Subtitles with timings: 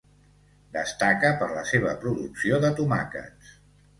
[0.77, 3.55] Destaca per la seva producció de tomàquets.